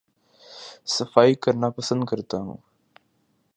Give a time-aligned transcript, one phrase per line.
[0.87, 2.57] صفائی کرنا پسند کرتا ہوں